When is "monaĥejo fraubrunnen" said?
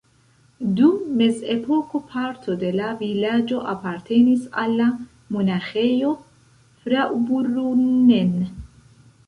5.37-8.37